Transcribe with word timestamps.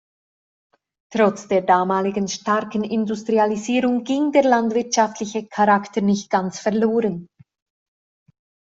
Trotz 1.13 1.47
der 1.47 1.61
damaligen 1.61 2.27
starken 2.27 2.83
Industrialisierung 2.83 4.03
ging 4.03 4.31
der 4.31 4.45
landwirtschaftliche 4.45 5.45
Charakter 5.45 6.01
nicht 6.01 6.31
ganz 6.31 6.57
verloren. 6.57 7.27